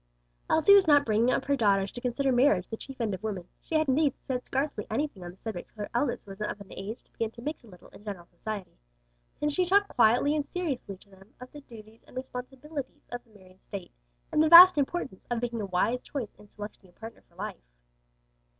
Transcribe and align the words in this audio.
Elsie 0.49 0.73
was 0.73 0.87
not 0.87 1.05
bringing 1.05 1.29
up 1.29 1.45
her 1.45 1.55
daughters 1.55 1.91
to 1.91 2.01
consider 2.01 2.31
marriage 2.31 2.67
the 2.67 2.75
chief 2.75 2.99
end 2.99 3.13
of 3.13 3.21
woman; 3.21 3.47
she 3.59 3.75
had, 3.75 3.87
indeed, 3.87 4.15
said 4.25 4.43
scarcely 4.43 4.87
anything 4.89 5.23
on 5.23 5.29
the 5.29 5.37
subject 5.37 5.69
till 5.69 5.83
her 5.83 5.91
eldest 5.93 6.25
was 6.25 6.41
of 6.41 6.59
an 6.59 6.73
age 6.73 7.03
to 7.03 7.11
begin 7.11 7.29
to 7.29 7.41
mix 7.43 7.63
a 7.63 7.67
little 7.67 7.89
in 7.89 8.03
general 8.03 8.25
society; 8.25 8.79
then 9.39 9.51
she 9.51 9.63
talked 9.63 9.89
quietly 9.89 10.35
and 10.35 10.47
seriously 10.47 10.97
to 10.97 11.11
them 11.11 11.35
of 11.39 11.51
the 11.51 11.61
duties 11.61 12.01
and 12.07 12.15
responsibilities 12.15 13.05
of 13.11 13.23
the 13.23 13.29
married 13.29 13.61
state 13.61 13.91
and 14.31 14.41
the 14.41 14.49
vast 14.49 14.75
importance 14.75 15.23
of 15.29 15.39
making 15.39 15.61
a 15.61 15.67
wise 15.67 16.01
choice 16.01 16.33
in 16.39 16.47
selecting 16.49 16.89
a 16.89 16.93
partner 16.93 17.21
for 17.29 17.35
life. 17.35 17.61